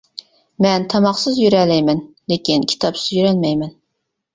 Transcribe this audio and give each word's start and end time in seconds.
مەن 0.65 0.87
تاماقسىز 0.93 1.39
يۈرەلەيمەن، 1.43 2.03
لېكىن 2.33 2.69
كىتابسىز 2.77 3.17
يۈرەلمەيمەن. 3.23 3.77